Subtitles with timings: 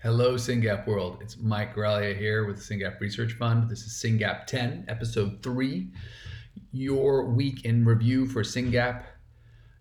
[0.00, 1.18] Hello, SYNGAP world.
[1.20, 3.68] It's Mike Graglia here with the SYNGAP Research Fund.
[3.68, 5.88] This is SYNGAP 10, episode 3,
[6.70, 9.02] your week in review for SYNGAP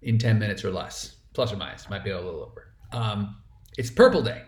[0.02, 2.70] in 10 minutes or less, plus or minus, might be a little over.
[2.92, 3.38] Um,
[3.78, 4.42] it's Purple Day,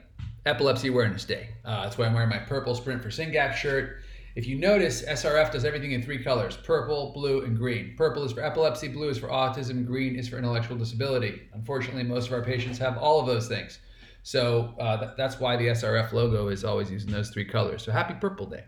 [0.47, 1.50] Epilepsy Awareness Day.
[1.63, 3.99] Uh, that's why I'm wearing my purple Sprint for SYNGAP shirt.
[4.36, 7.94] If you notice, SRF does everything in three colors purple, blue, and green.
[7.96, 11.44] Purple is for epilepsy, blue is for autism, green is for intellectual disability.
[11.54, 13.78] Unfortunately, most of our patients have all of those things.
[14.24, 17.84] So uh, th- that's why the SRF logo is always using those three colors.
[17.84, 18.66] So happy Purple Day,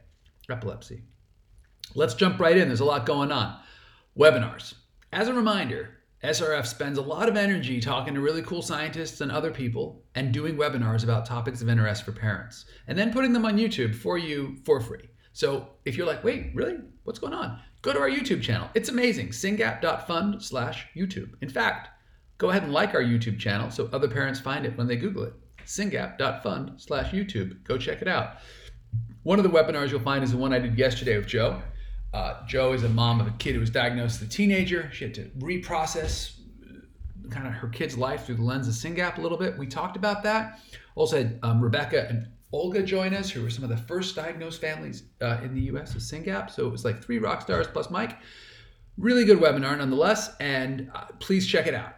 [0.50, 1.04] epilepsy.
[1.94, 2.68] Let's jump right in.
[2.68, 3.60] There's a lot going on.
[4.18, 4.76] Webinars.
[5.12, 9.32] As a reminder, SRF spends a lot of energy talking to really cool scientists and
[9.32, 13.46] other people and doing webinars about topics of interest for parents and then putting them
[13.46, 15.10] on YouTube for you for free.
[15.34, 16.78] So if you're like, wait, really?
[17.04, 17.60] What's going on?
[17.82, 18.70] Go to our YouTube channel.
[18.76, 19.30] It's amazing.
[19.30, 21.32] syngap.fund slash YouTube.
[21.42, 21.90] In fact,
[22.38, 25.24] go ahead and like our YouTube channel so other parents find it when they Google
[25.24, 25.34] it
[25.66, 27.64] syngap.fund slash YouTube.
[27.64, 28.38] Go check it out.
[29.24, 31.62] One of the webinars you'll find is the one I did yesterday with Joe.
[32.14, 34.90] Uh, Joe is a mom of a kid who was diagnosed as a teenager.
[34.92, 39.18] She had to reprocess uh, kind of her kid's life through the lens of SYNGAP
[39.18, 39.58] a little bit.
[39.58, 40.60] We talked about that.
[40.96, 44.60] Also had um, Rebecca and Olga join us, who were some of the first diagnosed
[44.60, 45.94] families uh, in the U.S.
[45.94, 46.52] with SYNGAP.
[46.52, 48.18] So it was like three rock stars plus Mike.
[48.98, 51.94] Really good webinar nonetheless, and uh, please check it out.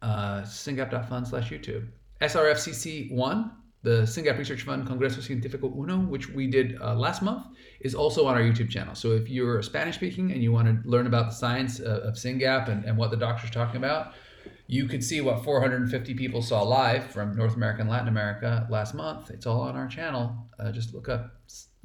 [0.00, 1.88] Uh, syngap.fund slash YouTube.
[2.22, 3.50] SRFCC1,
[3.82, 7.46] the SYNGAP Research Fund Congreso Científico Uno, which we did uh, last month,
[7.80, 8.94] is also on our YouTube channel.
[8.94, 12.14] So if you're Spanish speaking and you want to learn about the science of, of
[12.14, 14.14] SYNGAP and, and what the doctor's talking about,
[14.68, 18.94] you could see what 450 people saw live from North America and Latin America last
[18.94, 19.30] month.
[19.30, 20.48] It's all on our channel.
[20.60, 21.34] Uh, just look up,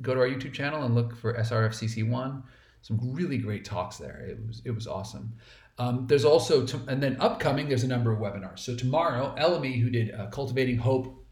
[0.02, 2.44] go to our YouTube channel and look for SRFCC1.
[2.84, 4.26] Some really great talks there.
[4.30, 5.34] It was it was awesome.
[5.80, 8.60] Um, there's also, and then upcoming, there's a number of webinars.
[8.60, 11.24] So tomorrow, Elamy, who did uh, Cultivating Hope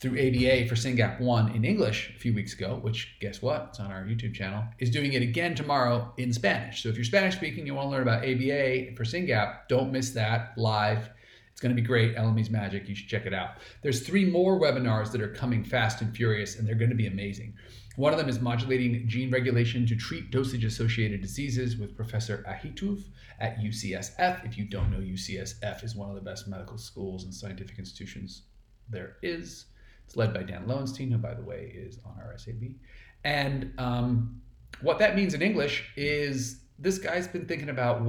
[0.00, 3.68] through ABA for SYNGAP 1 in English a few weeks ago, which guess what?
[3.70, 6.82] It's on our YouTube channel, is doing it again tomorrow in Spanish.
[6.82, 10.10] So if you're Spanish speaking, you want to learn about ABA for SYNGAP, don't miss
[10.10, 11.08] that live.
[11.52, 12.16] It's going to be great.
[12.16, 12.88] Elamy's Magic.
[12.88, 13.58] You should check it out.
[13.82, 17.06] There's three more webinars that are coming fast and furious, and they're going to be
[17.06, 17.54] amazing.
[17.96, 23.04] One of them is modulating gene regulation to treat dosage associated diseases with Professor Ahituv
[23.38, 24.44] at UCSF.
[24.44, 28.42] If you don't know, UCSF is one of the best medical schools and scientific institutions
[28.88, 29.66] there is.
[30.04, 32.74] It's led by Dan Lowenstein, who, by the way, is on our SAB.
[33.22, 34.40] And um,
[34.80, 38.04] what that means in English is this guy's been thinking about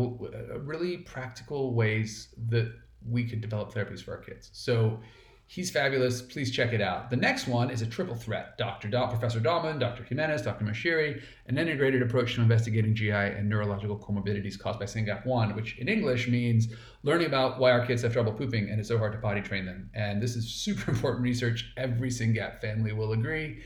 [0.66, 2.74] really practical ways that
[3.08, 4.50] we could develop therapies for our kids.
[4.52, 5.00] So
[5.48, 6.24] He's fabulous.
[6.24, 7.12] Please check it out.
[7.12, 8.58] The next one is a triple threat.
[8.58, 8.88] Dr.
[8.88, 10.04] Dahl, Professor Dahlman, Dr.
[10.04, 10.66] Jimenez, Dr.
[10.66, 15.88] Moshiri, an integrated approach to investigating GI and neurological comorbidities caused by SYNGAP1, which in
[15.88, 16.70] English means
[17.04, 19.66] learning about why our kids have trouble pooping and it's so hard to potty train
[19.66, 19.90] them.
[19.94, 21.72] And this is super important research.
[21.78, 23.62] Every SYNGAP family will agree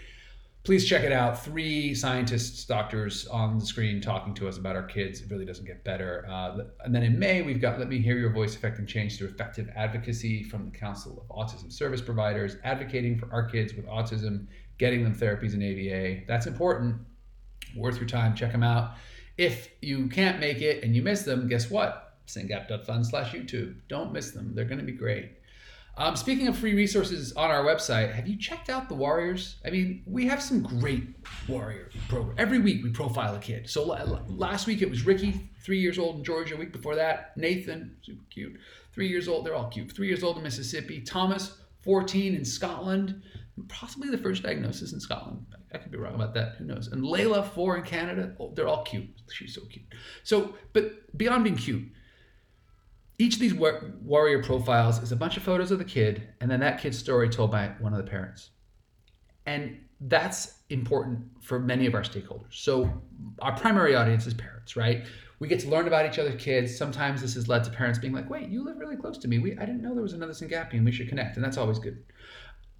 [0.69, 1.43] please check it out.
[1.43, 5.19] Three scientists, doctors on the screen talking to us about our kids.
[5.19, 6.27] It really doesn't get better.
[6.29, 9.29] Uh, and then in May, we've got Let Me Hear Your Voice Affecting Change Through
[9.29, 14.45] Effective Advocacy from the Council of Autism Service Providers, advocating for our kids with autism,
[14.77, 16.25] getting them therapies in ABA.
[16.27, 16.97] That's important.
[17.75, 18.35] Worth your time.
[18.35, 18.91] Check them out.
[19.39, 22.19] If you can't make it and you miss them, guess what?
[22.27, 23.75] syngap.fund slash YouTube.
[23.87, 24.53] Don't miss them.
[24.53, 25.31] They're going to be great.
[25.99, 29.57] Um, speaking of free resources on our website, have you checked out the Warriors?
[29.65, 31.03] I mean, we have some great
[31.45, 32.35] Warrior program.
[32.37, 33.69] Every week we profile a kid.
[33.69, 36.55] So last week it was Ricky, three years old in Georgia.
[36.55, 38.57] Week before that, Nathan, super cute,
[38.93, 39.45] three years old.
[39.45, 39.91] They're all cute.
[39.91, 41.01] Three years old in Mississippi.
[41.01, 43.21] Thomas, 14 in Scotland.
[43.67, 45.45] Possibly the first diagnosis in Scotland.
[45.73, 46.55] I could be wrong about that.
[46.59, 46.87] Who knows?
[46.87, 48.37] And Layla, four in Canada.
[48.39, 49.09] Oh, they're all cute.
[49.33, 49.85] She's so cute.
[50.23, 51.91] So, but beyond being cute,
[53.19, 56.61] each of these warrior profiles is a bunch of photos of the kid and then
[56.61, 58.51] that kid's story told by one of the parents.
[59.45, 62.51] And that's important for many of our stakeholders.
[62.51, 62.89] So
[63.41, 65.05] our primary audience is parents right?
[65.39, 66.75] We get to learn about each other's kids.
[66.75, 69.39] Sometimes this has led to parents being like wait you live really close to me.
[69.39, 70.85] We, i didn't know there was another syngapian.
[70.85, 71.35] We should connect.
[71.35, 72.01] And that's always good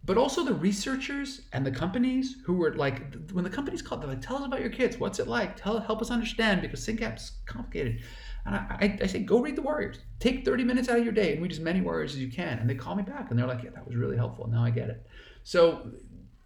[0.05, 4.09] but also the researchers and the companies who were like when the companies called they're
[4.09, 7.33] like tell us about your kids what's it like tell help us understand because syngap's
[7.45, 8.01] complicated
[8.45, 9.99] and I, I, say, go read the Warriors.
[10.19, 12.59] Take 30 minutes out of your day and read as many Warriors as you can.
[12.59, 14.47] And they call me back and they're like, yeah, that was really helpful.
[14.47, 15.05] Now I get it.
[15.43, 15.91] So,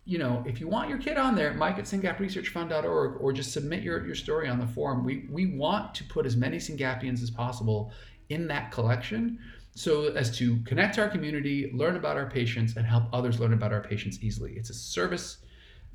[0.06, 3.84] you know, if you want your kid on there, Mike at syngapresearchfund.org or just submit
[3.84, 5.04] your, your story on the forum.
[5.06, 7.94] We, we want to put as many Syngapians as possible
[8.30, 9.40] in that collection
[9.75, 13.54] so as to connect to our community, learn about our patients, and help others learn
[13.54, 14.54] about our patients easily.
[14.56, 15.38] It's a service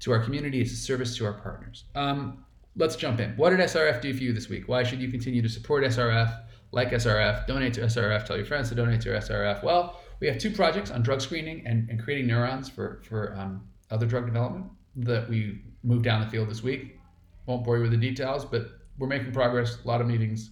[0.01, 1.85] to our community, it's a service to our partners.
[1.95, 2.45] Um,
[2.77, 3.33] let's jump in.
[3.37, 4.69] What did SRF do for you this week?
[4.69, 6.43] Why should you continue to support SRF,
[6.73, 9.63] like SRF, donate to SRF, tell your friends to donate to SRF?
[9.63, 13.67] Well, We have two projects on drug screening and, and creating neurons for, for um,
[13.91, 14.67] other drug development
[14.97, 16.99] that we moved down the field this week.
[17.47, 19.79] Won't bore you with the details, but we're making progress.
[19.85, 20.51] A lot of meetings,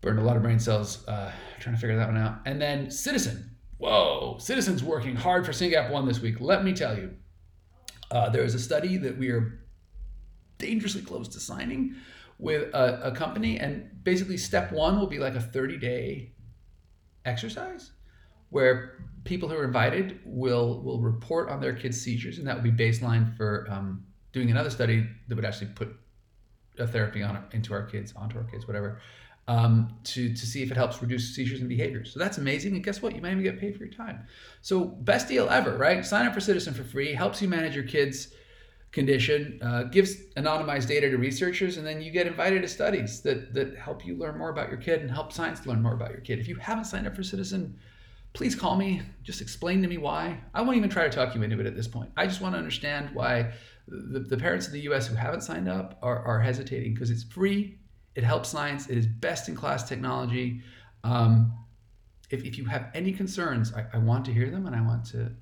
[0.00, 2.40] burned a lot of brain cells uh, trying to figure that one out.
[2.46, 3.56] And then Citizen.
[3.78, 6.40] Whoa, Citizen's working hard for SYNGAP 1 this week.
[6.40, 7.14] Let me tell you,
[8.10, 9.60] uh, there is a study that we are
[10.58, 11.94] dangerously close to signing
[12.38, 16.32] with a, a company, and basically, step one will be like a 30 day
[17.24, 17.92] exercise
[18.50, 22.64] where people who are invited will will report on their kids' seizures, and that would
[22.64, 25.94] be baseline for um, doing another study that would actually put
[26.78, 29.00] a therapy on into our kids, onto our kids, whatever,
[29.48, 32.12] um, to to see if it helps reduce seizures and behaviors.
[32.12, 32.74] So that's amazing.
[32.74, 33.16] And guess what?
[33.16, 34.26] You might even get paid for your time.
[34.60, 36.04] So best deal ever, right?
[36.04, 37.14] Sign up for Citizen for free.
[37.14, 38.28] Helps you manage your kids'
[38.92, 39.58] condition.
[39.62, 43.76] Uh, gives anonymized data to researchers, and then you get invited to studies that that
[43.76, 46.38] help you learn more about your kid and help science learn more about your kid.
[46.38, 47.78] If you haven't signed up for Citizen,
[48.34, 49.00] please call me.
[49.22, 50.38] Just explain to me why.
[50.52, 52.10] I won't even try to talk you into it at this point.
[52.18, 53.52] I just want to understand why
[53.86, 57.24] the, the parents in the US who haven't signed up are, are hesitating because it's
[57.24, 57.78] free,
[58.14, 60.62] it helps science, it is best in class technology.
[61.04, 61.52] Um,
[62.30, 65.04] if, if you have any concerns, I, I want to hear them and I want
[65.06, 65.32] to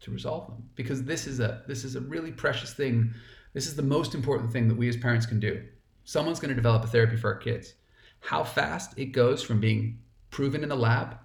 [0.00, 3.12] to resolve them because this is a this is a really precious thing.
[3.54, 5.62] This is the most important thing that we as parents can do.
[6.04, 7.74] Someone's going to develop a therapy for our kids.
[8.20, 9.98] How fast it goes from being
[10.30, 11.16] proven in the lab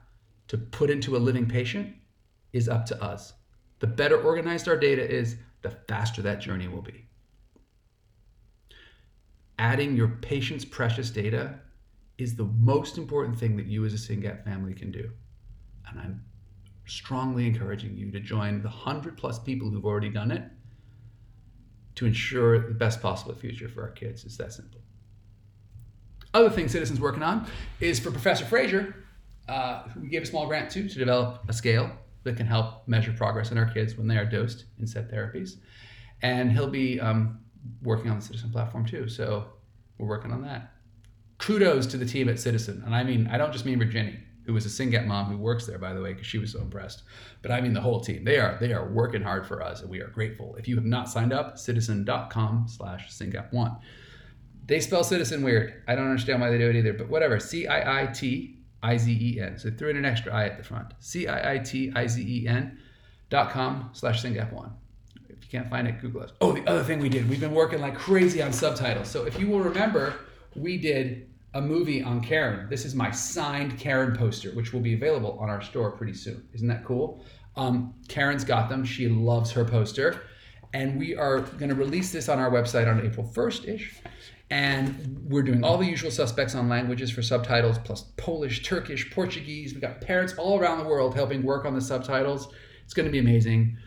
[0.47, 1.95] to put into a living patient
[2.53, 3.33] is up to us.
[3.79, 7.05] The better organized our data is, the faster that journey will be.
[9.59, 11.59] Adding your patient's precious data
[12.17, 15.11] is the most important thing that you as a SYNGAP family can do.
[15.87, 16.23] And I'm
[16.85, 20.43] strongly encouraging you to join the 100 plus people who've already done it
[21.95, 24.23] to ensure the best possible future for our kids.
[24.23, 24.79] It's that simple.
[26.33, 27.45] Other thing Citizens working on
[27.81, 28.95] is for Professor Fraser,
[29.49, 31.91] uh, we gave a small grant to to develop a scale
[32.23, 35.57] that can help measure progress in our kids when they are dosed in set therapies.
[36.21, 37.39] And he'll be um,
[37.81, 39.07] working on the Citizen platform too.
[39.07, 39.45] So
[39.97, 40.73] we're working on that.
[41.37, 44.55] Kudos to the team at Citizen, And I mean, I don't just mean Virginia, who
[44.57, 47.03] is a SYNGAP mom who works there, by the way, because she was so impressed.
[47.41, 48.25] But I mean the whole team.
[48.25, 50.55] They are they are working hard for us, and we are grateful.
[50.55, 53.79] If you have not signed up, ciitizen.com slash SYNGAP1.
[54.65, 55.81] They spell citizen weird.
[55.87, 57.39] I don't understand why they do it either, but whatever.
[57.39, 59.57] C I I T I Z E N.
[59.57, 60.93] So threw in an extra I at the front.
[60.99, 62.77] C I I T I Z E N
[63.29, 64.71] dot com slash SYNGAP1.
[65.49, 66.31] You can't find it, Google us.
[66.41, 69.07] Oh, the other thing we did, we've been working like crazy on subtitles.
[69.07, 70.13] So if you will remember,
[70.55, 72.69] we did a movie on Karen.
[72.69, 76.47] This is my signed Karen poster, which will be available on our store pretty soon.
[76.53, 77.25] Isn't that cool?
[77.55, 78.85] Um, Karen's got them.
[78.85, 80.21] She loves her poster.
[80.73, 83.95] And we are going to release this on our website on April 1st ish.
[84.51, 89.73] And we're doing all the usual suspects on languages for subtitles, plus Polish, Turkish, Portuguese.
[89.73, 92.53] We've got parents all around the world helping work on the subtitles.
[92.83, 93.77] It's going to be amazing.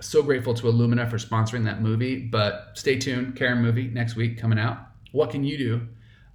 [0.00, 2.18] So grateful to Illumina for sponsoring that movie.
[2.18, 4.78] But stay tuned, Karen movie next week coming out.
[5.12, 5.88] What can you do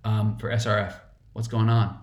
[0.04, 1.00] um, for SRF?
[1.34, 2.00] What's going on?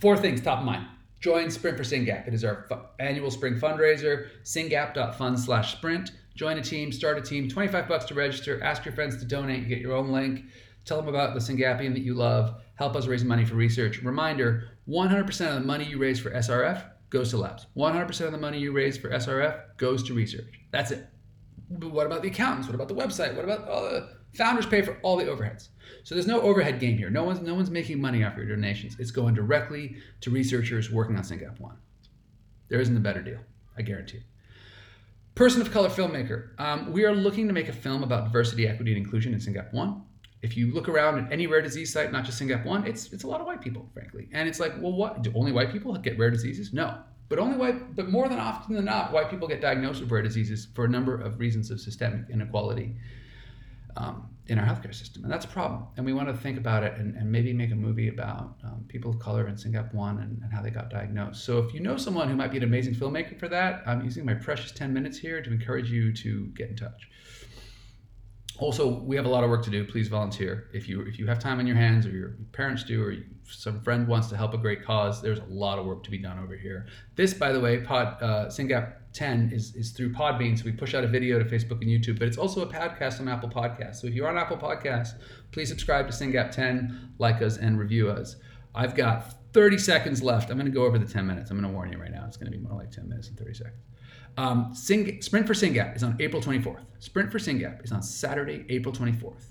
[0.00, 0.86] Four things top of mind.
[1.20, 2.26] Join Sprint for SYNGAP.
[2.26, 6.10] It is our fu- annual spring fundraiser, syngap.fund slash sprint.
[6.34, 8.62] Join a team, start a team, 25 bucks to register.
[8.62, 9.68] Ask your friends to donate.
[9.68, 10.44] Get your own link.
[10.84, 12.60] Tell them about the Syngapian that you love.
[12.74, 14.02] Help us raise money for research.
[14.02, 16.82] Reminder 100% of the money you raise for SRF
[17.12, 17.66] goes to labs.
[17.76, 20.60] 100% of the money you raise for SRF goes to research.
[20.70, 21.06] That's it.
[21.70, 22.66] But what about the accountants?
[22.66, 23.36] What about the website?
[23.36, 25.68] What about all the founders pay for all the overheads?
[26.04, 27.10] So there's no overhead game here.
[27.10, 28.96] No one's no one's making money off your donations.
[28.98, 31.76] It's going directly to researchers working on SYNGAP One.
[32.68, 33.40] There isn't a better deal,
[33.76, 34.18] I guarantee.
[34.18, 34.24] You.
[35.34, 36.58] Person of color filmmaker.
[36.58, 39.72] Um, we are looking to make a film about diversity, equity, and inclusion in SYNGAP
[39.72, 40.02] One
[40.42, 43.22] if you look around at any rare disease site, not just SYNGAP one, it's it's
[43.22, 44.28] a lot of white people, frankly.
[44.32, 46.72] And it's like, well, what do only white people get rare diseases?
[46.72, 46.98] No.
[47.28, 50.20] But only white, but more than often than not, white people get diagnosed with rare
[50.20, 52.96] diseases for a number of reasons of systemic inequality
[53.96, 55.86] um, in our healthcare system, and that's a problem.
[55.96, 58.84] And we want to think about it and, and maybe make a movie about um,
[58.88, 61.44] people of color in SYNGAP one and, and how they got diagnosed.
[61.44, 64.26] So if you know someone who might be an amazing filmmaker for that, I'm using
[64.26, 67.08] my precious ten minutes here to encourage you to get in touch
[68.58, 69.84] also we have a lot of work to do.
[69.84, 70.68] Please volunteer.
[70.72, 73.80] If you if you have time on your hands or your parents do or some
[73.80, 76.38] friend wants to help a great cause there's a lot of work to be done
[76.38, 76.86] over here.
[77.16, 80.94] This by the way pod uh, syngap 10 is, is through podbean so we push
[80.94, 83.96] out a video to facebook and youtube but it's also a podcast on apple podcasts.
[83.96, 85.14] So if you're on apple podcasts
[85.50, 88.36] please subscribe to syngap 10 like us and review us.
[88.74, 91.70] I've got 30 seconds left i'm going to go over the 10 minutes i'm going
[91.70, 93.54] to warn you right now it's going to be more like 10 minutes and 30
[93.54, 93.82] seconds
[94.36, 96.84] um, Sing, Sprint for SYNGAP is on April 24th.
[97.00, 99.44] Sprint for SYNGAP is on Saturday, April 24th.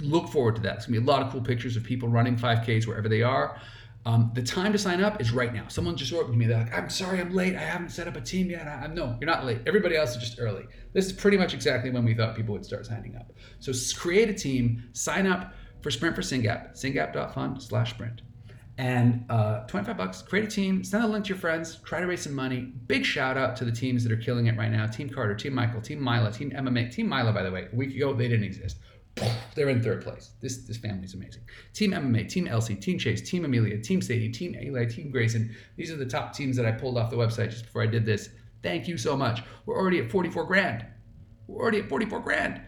[0.00, 0.76] Look forward to that.
[0.76, 3.60] It's gonna be a lot of cool pictures of people running 5Ks wherever they are.
[4.04, 5.66] Um, the time to sign up is right now.
[5.68, 6.46] Someone just wrote to me.
[6.46, 7.56] They're like, "I'm sorry, I'm late.
[7.56, 9.62] I haven't set up a team yet." I, I, no, you're not late.
[9.66, 10.64] Everybody else is just early.
[10.92, 13.32] This is pretty much exactly when we thought people would start signing up.
[13.58, 18.22] So create a team, sign up for Sprint for SYNGAP, syngap.fund/sprint,
[18.78, 20.22] and uh, 25 bucks.
[20.22, 22.72] Create a team, send a link to your friends, try to raise some money.
[22.86, 25.54] Big shout out to the teams that are killing it right now: Team Carter, Team
[25.54, 27.32] Michael, Team Mila, Team MMA, Team Mila.
[27.32, 28.76] By the way, a week ago they didn't exist.
[29.54, 30.32] They're in third place.
[30.40, 31.42] This this family's amazing.
[31.72, 35.54] Team MMA, Team Elsie, Team Chase, Team Amelia, Team Sadie, Team Eli, Team Grayson.
[35.76, 38.04] These are the top teams that I pulled off the website just before I did
[38.04, 38.28] this.
[38.62, 39.42] Thank you so much.
[39.64, 40.84] We're already at 44 grand.
[41.46, 42.60] We're already at 44 grand.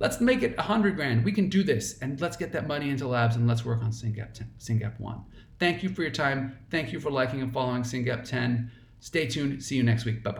[0.00, 1.24] Let's make it 100 grand.
[1.24, 3.92] We can do this, and let's get that money into labs, and let's work on
[3.92, 5.24] SYNGAP 10, SYNGAP 1.
[5.58, 6.58] Thank you for your time.
[6.70, 8.70] Thank you for liking and following SYNGAP 10.
[9.00, 9.62] Stay tuned.
[9.62, 10.22] See you next week.
[10.22, 10.32] Bye bye.